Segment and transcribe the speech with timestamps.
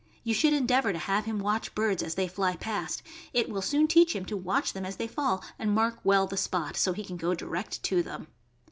[0.23, 3.03] You should endeavor to have him watch birds as they fly past;
[3.33, 6.37] it will soon teach him to watch them as they fall and mark well the
[6.37, 8.25] spot, so he can go direct to them.